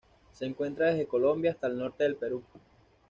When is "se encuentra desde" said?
0.33-1.05